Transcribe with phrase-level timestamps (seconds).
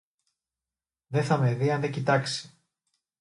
[1.07, 2.49] Δεν θα με δει αν δεν κοιτάξει.